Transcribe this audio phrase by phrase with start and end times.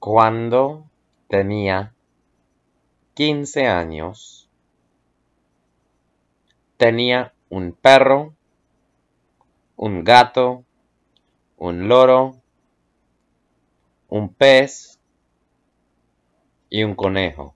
[0.00, 0.86] Cuando
[1.28, 1.92] tenía
[3.12, 4.48] quince años,
[6.78, 8.32] tenía un perro,
[9.76, 10.64] un gato,
[11.58, 12.40] un loro,
[14.08, 14.98] un pez
[16.70, 17.54] y un conejo.